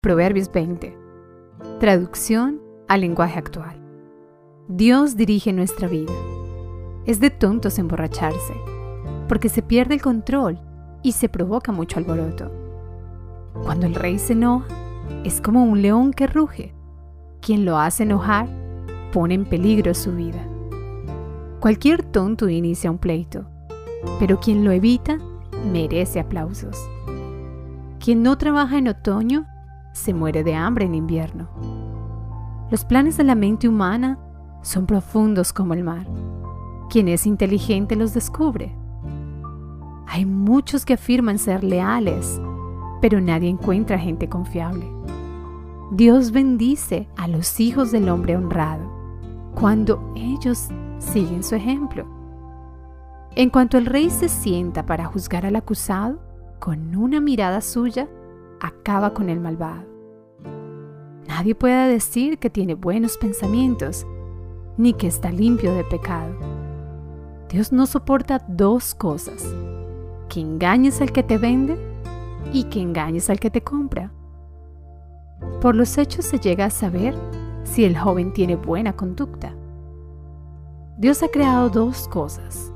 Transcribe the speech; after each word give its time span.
Proverbios 0.00 0.52
20. 0.52 0.96
Traducción 1.80 2.62
al 2.86 3.00
lenguaje 3.00 3.36
actual. 3.36 3.82
Dios 4.68 5.16
dirige 5.16 5.52
nuestra 5.52 5.88
vida. 5.88 6.12
Es 7.04 7.18
de 7.18 7.30
tontos 7.30 7.80
emborracharse, 7.80 8.54
porque 9.26 9.48
se 9.48 9.60
pierde 9.60 9.94
el 9.94 10.00
control 10.00 10.60
y 11.02 11.10
se 11.10 11.28
provoca 11.28 11.72
mucho 11.72 11.98
alboroto. 11.98 12.48
Cuando 13.64 13.86
el 13.86 13.96
rey 13.96 14.20
se 14.20 14.34
enoja, 14.34 14.68
es 15.24 15.40
como 15.40 15.64
un 15.64 15.82
león 15.82 16.12
que 16.12 16.28
ruge. 16.28 16.76
Quien 17.40 17.64
lo 17.64 17.76
hace 17.76 18.04
enojar 18.04 18.48
pone 19.12 19.34
en 19.34 19.46
peligro 19.46 19.94
su 19.94 20.12
vida. 20.12 20.46
Cualquier 21.58 22.04
tonto 22.04 22.48
inicia 22.48 22.88
un 22.88 22.98
pleito, 22.98 23.50
pero 24.20 24.38
quien 24.38 24.64
lo 24.64 24.70
evita 24.70 25.18
merece 25.72 26.20
aplausos. 26.20 26.78
Quien 27.98 28.22
no 28.22 28.38
trabaja 28.38 28.78
en 28.78 28.86
otoño 28.86 29.48
se 29.98 30.14
muere 30.14 30.44
de 30.44 30.54
hambre 30.54 30.86
en 30.86 30.94
invierno. 30.94 31.48
Los 32.70 32.84
planes 32.84 33.16
de 33.16 33.24
la 33.24 33.34
mente 33.34 33.68
humana 33.68 34.18
son 34.62 34.86
profundos 34.86 35.52
como 35.52 35.74
el 35.74 35.84
mar. 35.84 36.06
Quien 36.90 37.08
es 37.08 37.26
inteligente 37.26 37.96
los 37.96 38.14
descubre. 38.14 38.74
Hay 40.06 40.24
muchos 40.24 40.84
que 40.84 40.94
afirman 40.94 41.38
ser 41.38 41.64
leales, 41.64 42.40
pero 43.00 43.20
nadie 43.20 43.48
encuentra 43.48 43.98
gente 43.98 44.28
confiable. 44.28 44.90
Dios 45.90 46.32
bendice 46.32 47.08
a 47.16 47.28
los 47.28 47.60
hijos 47.60 47.90
del 47.92 48.08
hombre 48.08 48.36
honrado 48.36 48.98
cuando 49.54 50.12
ellos 50.14 50.68
siguen 50.98 51.42
su 51.42 51.54
ejemplo. 51.54 52.06
En 53.34 53.50
cuanto 53.50 53.78
el 53.78 53.86
rey 53.86 54.10
se 54.10 54.28
sienta 54.28 54.84
para 54.86 55.06
juzgar 55.06 55.46
al 55.46 55.56
acusado, 55.56 56.20
con 56.58 56.96
una 56.96 57.20
mirada 57.20 57.60
suya 57.60 58.08
acaba 58.60 59.14
con 59.14 59.28
el 59.28 59.40
malvado. 59.40 59.84
Nadie 61.26 61.54
puede 61.54 61.88
decir 61.88 62.38
que 62.38 62.50
tiene 62.50 62.74
buenos 62.74 63.18
pensamientos, 63.18 64.06
ni 64.76 64.92
que 64.92 65.06
está 65.06 65.30
limpio 65.30 65.74
de 65.74 65.84
pecado. 65.84 66.34
Dios 67.48 67.72
no 67.72 67.86
soporta 67.86 68.44
dos 68.48 68.94
cosas, 68.94 69.44
que 70.28 70.40
engañes 70.40 71.00
al 71.00 71.12
que 71.12 71.22
te 71.22 71.38
vende 71.38 71.78
y 72.52 72.64
que 72.64 72.80
engañes 72.80 73.30
al 73.30 73.40
que 73.40 73.50
te 73.50 73.62
compra. 73.62 74.12
Por 75.60 75.74
los 75.74 75.96
hechos 75.98 76.24
se 76.24 76.38
llega 76.38 76.66
a 76.66 76.70
saber 76.70 77.14
si 77.64 77.84
el 77.84 77.96
joven 77.96 78.32
tiene 78.32 78.56
buena 78.56 78.94
conducta. 78.94 79.54
Dios 80.96 81.22
ha 81.22 81.28
creado 81.28 81.68
dos 81.68 82.08
cosas, 82.08 82.72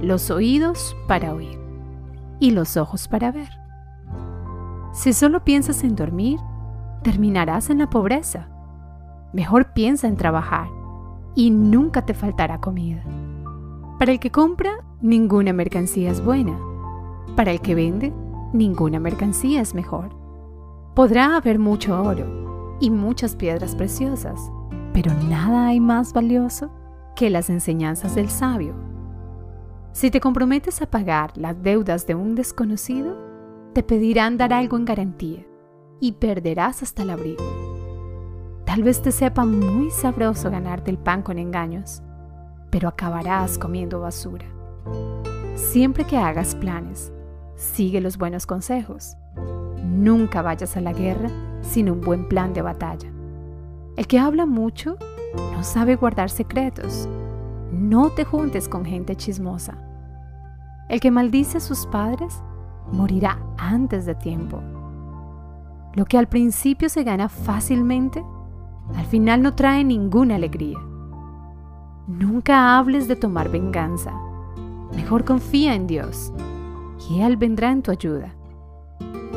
los 0.00 0.30
oídos 0.30 0.94
para 1.08 1.32
oír 1.32 1.58
y 2.40 2.50
los 2.50 2.76
ojos 2.76 3.08
para 3.08 3.32
ver. 3.32 3.63
Si 4.94 5.12
solo 5.12 5.42
piensas 5.42 5.82
en 5.82 5.96
dormir, 5.96 6.38
terminarás 7.02 7.68
en 7.68 7.78
la 7.78 7.90
pobreza. 7.90 8.48
Mejor 9.32 9.72
piensa 9.72 10.06
en 10.06 10.16
trabajar 10.16 10.68
y 11.34 11.50
nunca 11.50 12.06
te 12.06 12.14
faltará 12.14 12.60
comida. 12.60 13.02
Para 13.98 14.12
el 14.12 14.20
que 14.20 14.30
compra, 14.30 14.84
ninguna 15.00 15.52
mercancía 15.52 16.12
es 16.12 16.24
buena. 16.24 16.56
Para 17.34 17.50
el 17.50 17.60
que 17.60 17.74
vende, 17.74 18.12
ninguna 18.52 19.00
mercancía 19.00 19.60
es 19.60 19.74
mejor. 19.74 20.10
Podrá 20.94 21.36
haber 21.36 21.58
mucho 21.58 22.00
oro 22.00 22.76
y 22.78 22.90
muchas 22.90 23.34
piedras 23.34 23.74
preciosas, 23.74 24.40
pero 24.92 25.12
nada 25.28 25.66
hay 25.66 25.80
más 25.80 26.12
valioso 26.12 26.70
que 27.16 27.30
las 27.30 27.50
enseñanzas 27.50 28.14
del 28.14 28.28
sabio. 28.28 28.74
Si 29.90 30.12
te 30.12 30.20
comprometes 30.20 30.82
a 30.82 30.86
pagar 30.86 31.36
las 31.36 31.60
deudas 31.64 32.06
de 32.06 32.14
un 32.14 32.36
desconocido, 32.36 33.23
te 33.74 33.82
pedirán 33.82 34.38
dar 34.38 34.52
algo 34.52 34.76
en 34.76 34.84
garantía 34.84 35.44
y 36.00 36.12
perderás 36.12 36.82
hasta 36.82 37.02
el 37.02 37.10
abrigo. 37.10 37.42
Tal 38.64 38.84
vez 38.84 39.02
te 39.02 39.10
sepa 39.10 39.44
muy 39.44 39.90
sabroso 39.90 40.50
ganarte 40.50 40.90
el 40.90 40.96
pan 40.96 41.22
con 41.22 41.38
engaños, 41.38 42.02
pero 42.70 42.88
acabarás 42.88 43.58
comiendo 43.58 44.00
basura. 44.00 44.46
Siempre 45.56 46.04
que 46.04 46.16
hagas 46.16 46.54
planes, 46.54 47.12
sigue 47.56 48.00
los 48.00 48.16
buenos 48.16 48.46
consejos. 48.46 49.16
Nunca 49.82 50.40
vayas 50.40 50.76
a 50.76 50.80
la 50.80 50.92
guerra 50.92 51.30
sin 51.62 51.90
un 51.90 52.00
buen 52.00 52.28
plan 52.28 52.54
de 52.54 52.62
batalla. 52.62 53.10
El 53.96 54.06
que 54.06 54.18
habla 54.18 54.46
mucho 54.46 54.96
no 55.52 55.64
sabe 55.64 55.96
guardar 55.96 56.30
secretos. 56.30 57.08
No 57.72 58.10
te 58.10 58.24
juntes 58.24 58.68
con 58.68 58.84
gente 58.84 59.16
chismosa. 59.16 59.78
El 60.88 61.00
que 61.00 61.10
maldice 61.10 61.58
a 61.58 61.60
sus 61.60 61.86
padres 61.86 62.40
morirá 62.92 63.38
antes 63.58 64.06
de 64.06 64.14
tiempo. 64.14 64.60
Lo 65.94 66.04
que 66.04 66.18
al 66.18 66.26
principio 66.26 66.88
se 66.88 67.04
gana 67.04 67.28
fácilmente, 67.28 68.24
al 68.96 69.06
final 69.06 69.42
no 69.42 69.54
trae 69.54 69.84
ninguna 69.84 70.34
alegría. 70.34 70.78
Nunca 72.06 72.76
hables 72.76 73.08
de 73.08 73.16
tomar 73.16 73.48
venganza. 73.48 74.12
Mejor 74.94 75.24
confía 75.24 75.74
en 75.74 75.86
Dios 75.86 76.32
y 77.08 77.20
Él 77.20 77.36
vendrá 77.36 77.70
en 77.70 77.82
tu 77.82 77.90
ayuda. 77.90 78.34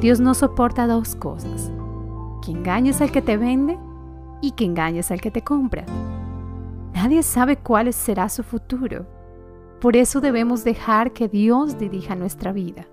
Dios 0.00 0.20
no 0.20 0.34
soporta 0.34 0.86
dos 0.86 1.14
cosas, 1.14 1.70
que 2.44 2.52
engañes 2.52 3.00
al 3.00 3.10
que 3.10 3.22
te 3.22 3.36
vende 3.36 3.78
y 4.40 4.52
que 4.52 4.64
engañes 4.64 5.10
al 5.10 5.20
que 5.20 5.30
te 5.30 5.42
compra. 5.42 5.84
Nadie 6.94 7.22
sabe 7.22 7.56
cuál 7.56 7.92
será 7.92 8.28
su 8.28 8.42
futuro. 8.42 9.06
Por 9.80 9.96
eso 9.96 10.20
debemos 10.20 10.64
dejar 10.64 11.12
que 11.12 11.28
Dios 11.28 11.78
dirija 11.78 12.16
nuestra 12.16 12.52
vida. 12.52 12.86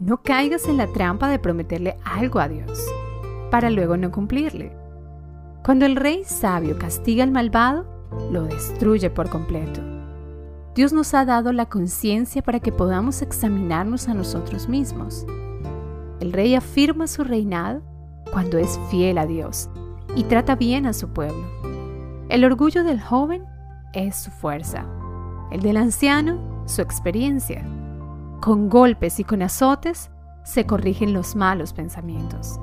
No 0.00 0.22
caigas 0.22 0.66
en 0.66 0.76
la 0.76 0.88
trampa 0.88 1.28
de 1.28 1.38
prometerle 1.38 1.96
algo 2.04 2.40
a 2.40 2.48
Dios, 2.48 2.84
para 3.50 3.70
luego 3.70 3.96
no 3.96 4.10
cumplirle. 4.10 4.76
Cuando 5.64 5.86
el 5.86 5.94
rey 5.94 6.24
sabio 6.24 6.78
castiga 6.78 7.22
al 7.22 7.30
malvado, 7.30 7.86
lo 8.30 8.42
destruye 8.42 9.08
por 9.08 9.30
completo. 9.30 9.80
Dios 10.74 10.92
nos 10.92 11.14
ha 11.14 11.24
dado 11.24 11.52
la 11.52 11.66
conciencia 11.66 12.42
para 12.42 12.58
que 12.58 12.72
podamos 12.72 13.22
examinarnos 13.22 14.08
a 14.08 14.14
nosotros 14.14 14.68
mismos. 14.68 15.24
El 16.18 16.32
rey 16.32 16.56
afirma 16.56 17.06
su 17.06 17.22
reinado 17.22 17.82
cuando 18.32 18.58
es 18.58 18.80
fiel 18.90 19.18
a 19.18 19.26
Dios 19.26 19.70
y 20.16 20.24
trata 20.24 20.56
bien 20.56 20.86
a 20.86 20.92
su 20.92 21.08
pueblo. 21.10 21.46
El 22.28 22.44
orgullo 22.44 22.82
del 22.82 23.00
joven 23.00 23.44
es 23.92 24.16
su 24.16 24.32
fuerza, 24.32 24.86
el 25.52 25.60
del 25.60 25.76
anciano 25.76 26.64
su 26.66 26.82
experiencia. 26.82 27.64
Con 28.44 28.68
golpes 28.68 29.20
y 29.20 29.24
con 29.24 29.40
azotes 29.40 30.10
se 30.42 30.66
corrigen 30.66 31.14
los 31.14 31.34
malos 31.34 31.72
pensamientos. 31.72 32.60